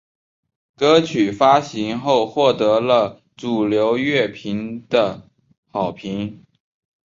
[0.75, 5.29] 歌曲发行后获得了主流乐评的
[5.67, 6.43] 好评。